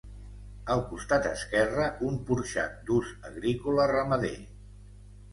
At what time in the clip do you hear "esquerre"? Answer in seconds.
1.31-1.83